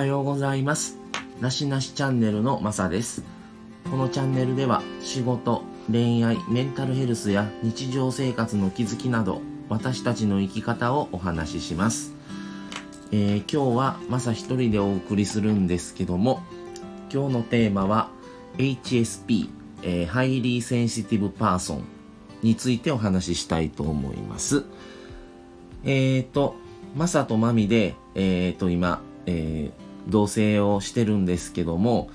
[0.00, 0.96] はようございます。
[1.42, 3.22] なしなしチャンネルのまさです。
[3.90, 12.14] このチャンネルでは仕事、恋愛、メンタルヘルスや日常生活の気づきなど私たちの生き方をお話しします。
[13.12, 16.42] えー今日はまさ一人でお送りするんですけども
[17.12, 18.08] 今日のテーマは
[18.56, 19.50] HSP、
[19.82, 21.84] えー Highly Sensitive Person
[22.42, 24.64] についてお話ししたいと思います。
[25.84, 26.54] えーと、
[26.96, 32.10] マサとマミで、えーと、今、えー同棲をしてるんですけども、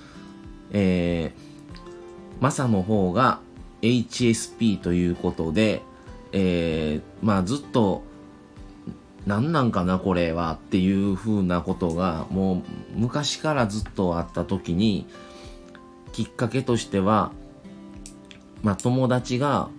[0.71, 3.39] えー、マサの方が
[3.81, 5.81] HSP ということで、
[6.31, 8.03] えーまあずっと、
[9.25, 15.07] 何なんかなこれはっていう風なことがもう昔からずっとあった時に
[16.11, 17.31] きっかけとしては
[18.61, 19.69] まあ友達が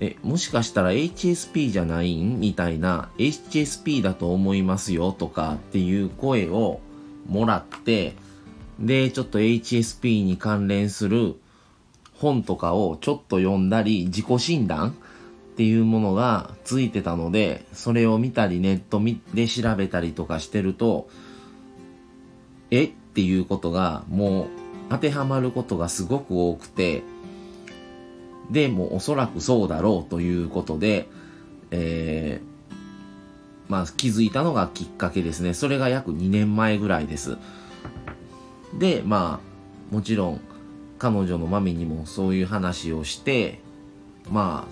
[0.00, 6.80] えもしかしたら HSP じゃないんみたいな HSP だと思いますよとかっていう声を
[7.26, 8.14] もらって
[8.78, 11.36] でちょっと HSP に関連する
[12.14, 19.00] 本とかをちょっと読んだり自己診断っていうものがついてたのでそれを見たりネット
[19.34, 21.08] で調べたりとかしてると
[22.70, 22.84] え？
[22.84, 24.46] っていうことがもう
[24.90, 27.04] 当てはまることがすごく多くて
[28.50, 31.08] でもおそらくそうだろうということで、
[31.70, 32.54] えー
[33.68, 35.54] まあ気づいたのがきっかけですね。
[35.54, 37.38] それが約2年前ぐらいです。
[38.78, 39.40] でま
[39.90, 40.40] あもちろん
[40.98, 43.60] 彼女のマミにもそういう話をして
[44.30, 44.66] ま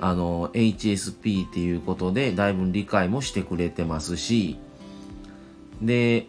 [0.00, 4.58] ああの HSP っていうことでだいぶ理解もしてくれてますし
[5.82, 6.26] で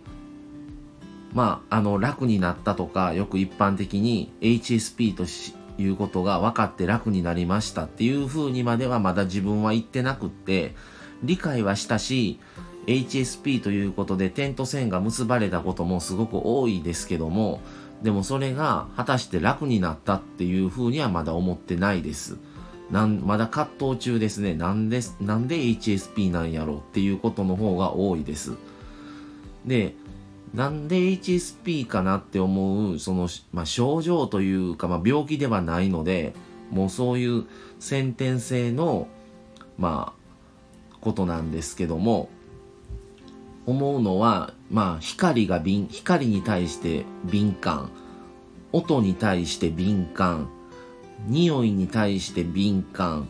[1.34, 10.76] まああの楽になったとかよく一般的に HSP としいうことが分かって楽になりましたっていうふうにまではまだ自分は言ってなくって
[11.24, 12.40] 理解はしたし
[12.88, 17.62] HSP ということで点と線が結ばれたこともすごく多いですけども
[18.04, 22.38] でもそれが果たして楽になったっていうふうにはまだ思ってないです。
[22.92, 24.54] なんまだ葛藤中ですね。
[24.54, 28.54] なんでなんで HSP なんやろっていうことの方が多いです。
[29.66, 29.96] で
[30.56, 36.34] なんで HSP かなって思うその、まあ、症状というか、まあ、病気ではないので
[36.72, 37.46] もうそういう
[37.80, 39.08] 先天性の
[39.78, 42.30] まあことなんですけども
[43.66, 47.92] 思うのはまあ光が敏光に対して敏感
[48.72, 50.50] 音に対して敏感
[51.28, 53.28] 匂いに対して敏感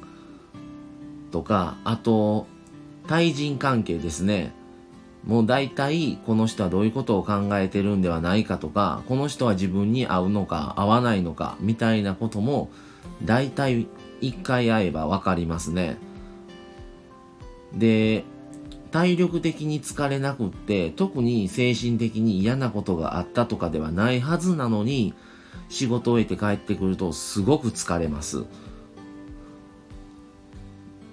[1.31, 2.45] とかあと
[3.07, 4.53] 対人関係ですね。
[5.25, 12.69] もう大体この人はどういうことを考えてるんではないかとかこの人は自分に合うのか合わないのかみたいなことも
[13.23, 13.87] 大体
[14.21, 15.97] 一回会えば分かりますね。
[17.73, 18.23] で
[18.91, 25.13] 体力的に疲れなくって特に精神的に嫌なことがあったとかではないはずなのに
[25.67, 28.45] 仕事を終えて帰ってくるとすごく疲れます。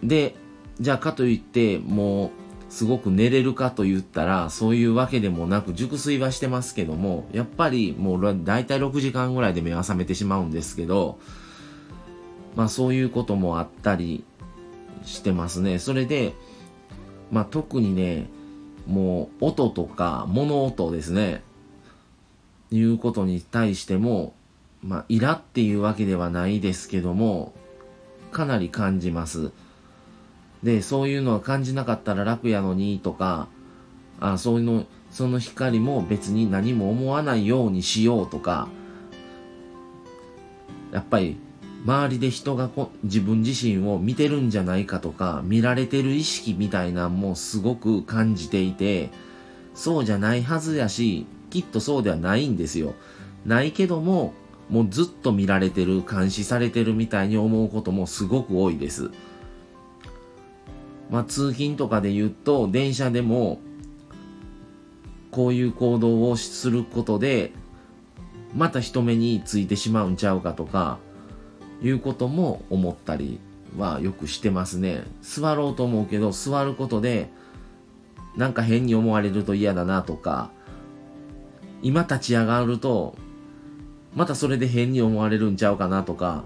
[0.03, 0.37] で
[0.81, 2.31] じゃあかといってもう
[2.73, 11.19] すごく寝れるかと言ったらそういうわけでもなく熟睡はしてますけどもやっぱりもう大体6時間ぐらいで目は覚めてしまうんですけど
[12.57, 14.25] まあそういうこともあったり
[15.05, 15.79] してますね。
[15.79, 16.33] それで
[17.31, 18.31] まあ特にね
[18.87, 21.43] もう音とか物音ですね。
[22.71, 24.33] いうことに対しても
[24.83, 27.53] まあイラっていうわけではないですけども
[28.31, 29.53] かなり感じます。
[30.63, 33.49] でそういうのは感じなかったら楽やのにとか
[34.21, 38.69] あそういうのその光も別に何も思わないようにしようとか
[40.93, 41.37] やっぱり
[41.85, 49.11] 周りで人がこ自分自身を見てるんじゃないかとか見られてる意識みたいなんもすごく感じていて
[49.75, 52.95] そうじゃないはずやしきっとそうではないんですよ。
[53.45, 54.33] ないけども
[54.71, 59.11] もうずっと見られてる監視されてるみたいに思うこともすごく多いです。
[61.13, 63.61] まあ、通勤とかで言うと電車でも
[65.31, 67.53] こういう行動をすることで
[68.57, 70.99] また人目についてしまうんちゃうかとか
[71.83, 73.41] いうことも思ったり
[73.77, 75.03] はよくしてますね。
[75.21, 77.29] 座ろうと思うけど座ることで
[78.35, 80.51] なんか変に思われると嫌だなとか
[81.83, 83.17] 今立ち上がると
[84.15, 86.45] またそれで変に思われるんちゃうかなとか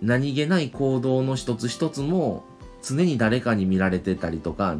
[0.00, 2.44] 何気ない行動の一つ一つも
[2.82, 4.76] 常に誰かに見られてたりとか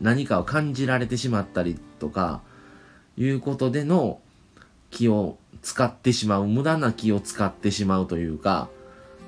[0.00, 2.40] 何かを感じられてしまったりとか
[3.16, 4.20] いうことでの
[4.90, 8.68] 気を使ってしまう無駄な気を使ってしまうというか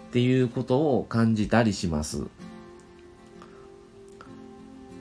[0.08, 2.26] っていうことを感じたりします。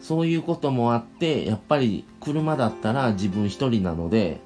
[0.01, 4.39] そういうこともあってやっぱり車だったら自分一人なので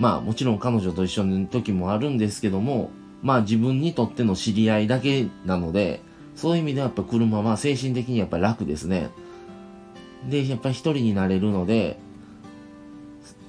[0.00, 2.90] まあもちろん彼女と一緒の時もあるんですけども
[3.22, 6.00] まあ自分にとっての知り合いだけなので
[6.38, 9.10] そういう意味ではやっぱ車は精神的にやっぱ楽ですね。
[10.30, 11.98] でやっぱり一人になれるので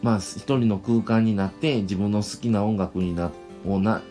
[0.01, 3.31] まあ一人の空間になって自分の好きな音楽にな
[3.67, 4.01] をな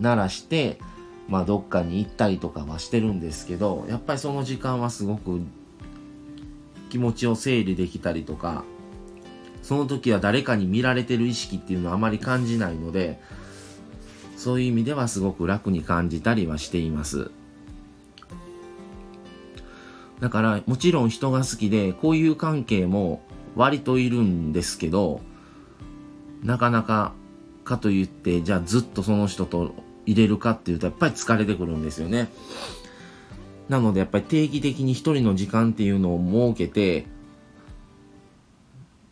[0.00, 0.80] 鳴らして
[1.28, 5.40] まあどっかに行ったりとかはしてるんですけどやっぱりその時間はすごく
[6.90, 8.64] 気持ちを整理できたりとか
[9.62, 13.20] その時は誰かに見られてる意識っていうのはあまり感じないので
[14.36, 17.30] そういう意味ではすごく楽に感じたりはしています。
[20.20, 23.22] だからもちろん人が好きでこういう関係も
[23.54, 25.20] 割といるんですけど
[26.42, 27.12] なかなか
[27.64, 29.74] かといってじゃあずっとその人と
[30.06, 32.28] 入れるかっていうとやっぱり疲れてくるんですよね。
[33.68, 37.06] なのでやっぱり定期的に一人の時間っていうのを設けて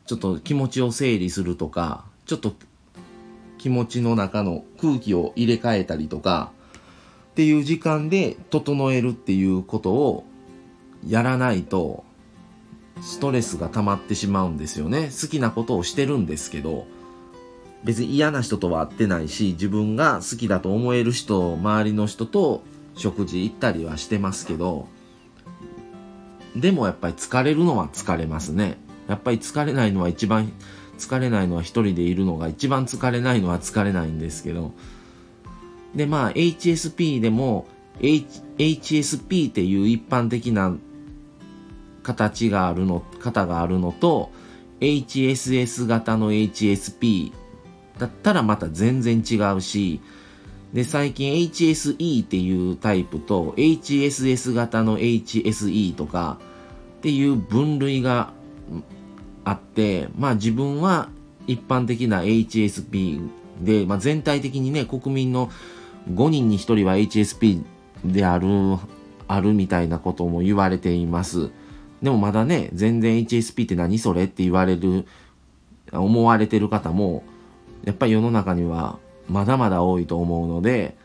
[0.06, 2.54] ちょっと気持ちを整理するとかちょっと
[3.58, 6.52] 気持ちの中の空気を入れ替えたりとか
[7.32, 10.24] っていう時間で整えるっていうことを
[11.06, 12.04] やらないと
[13.02, 15.10] ストレスが溜まってしまうんですよね。
[15.10, 16.86] 好きなことをしてるんですけど
[17.84, 22.62] 別に嫌な人とは会ってないし自分が好きだと思える人周りの人と
[22.96, 24.88] 食事行ったりはしてますけど
[26.56, 28.78] でもやっぱり疲れるのは疲れますね。
[29.08, 30.52] やっぱり疲れないのは一番
[30.98, 34.72] 疲れないのは一人でいるのが一番疲れないのは疲れないんですけど
[35.94, 37.66] でまあ HSP でも、
[38.00, 40.76] H、HSP っていう一般的な
[42.06, 44.30] 形があるの型があるのと
[44.80, 47.32] HSS 型の HSP
[47.98, 50.00] だったらまた全然違うし
[50.72, 56.38] で最近 HSE っていうタイプと HSS 型の HSE とか
[56.98, 58.32] っていう分類が
[59.44, 61.08] あって、まあ自分は
[61.46, 63.28] 一般的な HSP
[63.62, 65.50] で、まあ、全体的にね、国民の
[66.12, 67.62] 5人に1人は HSP
[68.04, 68.48] である、
[69.28, 71.50] あるみたいなことも言われています。
[72.02, 75.06] でもまだね、全然 HSP って何それって言われる、
[75.92, 77.24] 思われてる方も、
[77.84, 78.98] やっぱり世の中には
[79.28, 80.96] まだまだ多いと思うので、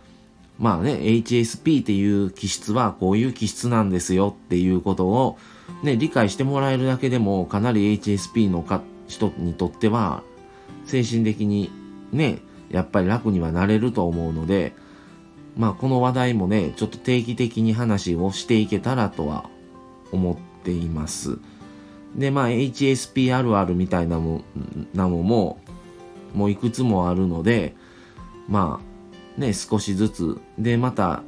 [0.60, 5.38] まあね、HSP っていう気質はこういう気質なんですよっていうことを、
[5.84, 10.24] ね、理解してもらえるだけでもかなり HSP のか人にとっては
[10.86, 11.72] 精神的に
[12.12, 12.40] ね、
[12.70, 14.74] やっぱり楽にはなれると思うので、
[15.58, 19.50] まあこの話題もね、ちょっと定期的に話をしていけたらとは
[20.12, 21.38] 思ってています。
[22.16, 24.44] で、まあ HSP あるあるみたいなも
[24.94, 25.60] なのも、
[26.34, 27.76] もういくつもあるので、
[28.48, 28.80] ま
[29.38, 31.24] あね、少しずつ、で、また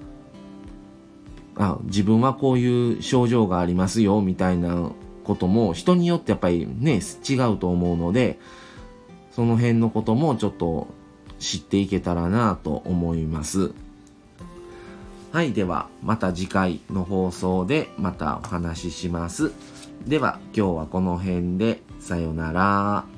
[1.55, 4.91] あ自分はこういう症状がありますよみたいな
[5.23, 8.39] ことも人によってやっぱりね違うと思うので
[9.31, 10.87] その辺のこともちょっと
[11.39, 13.71] 知っていけたらなと思います
[15.33, 19.51] はいではまた次回の放送でまたお話しします
[20.05, 23.12] では今日はこの辺でさよなら。